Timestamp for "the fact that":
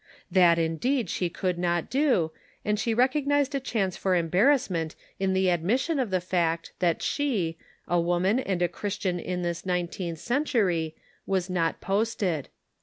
6.09-7.03